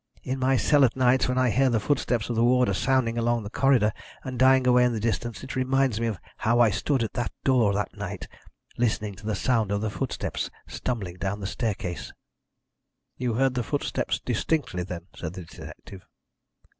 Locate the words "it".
5.43-5.55